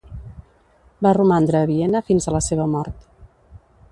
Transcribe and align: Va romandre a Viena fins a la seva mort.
Va 1.07 1.11
romandre 1.17 1.59
a 1.61 1.69
Viena 1.73 2.03
fins 2.09 2.27
a 2.31 2.35
la 2.39 2.43
seva 2.49 2.67
mort. 2.75 3.09